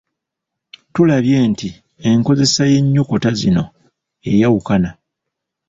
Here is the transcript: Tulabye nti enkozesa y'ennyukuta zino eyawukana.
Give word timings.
Tulabye 0.93 1.37
nti 1.51 1.69
enkozesa 2.09 2.61
y'ennyukuta 2.71 3.29
zino 3.39 3.63
eyawukana. 4.31 4.89